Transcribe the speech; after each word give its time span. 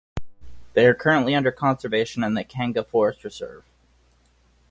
They 0.73 0.87
are 0.87 0.95
currently 0.95 1.35
under 1.35 1.51
conservation 1.51 2.23
in 2.23 2.33
the 2.33 2.43
Kanga 2.43 2.83
Forest 2.83 3.23
Reserve. 3.23 3.63